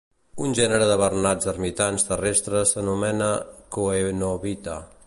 [0.45, 3.29] Un gènere de bernats ermitans terrestres s'anomena
[3.79, 4.83] Coenobita.